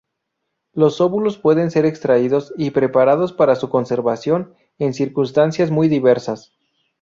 [0.73, 6.53] Los óvulos pueden ser extraídos y preparados para su conservación en circunstancias muy diversas.